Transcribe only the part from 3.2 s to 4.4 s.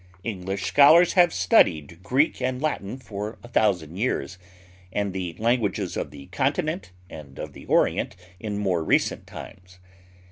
a thousand years,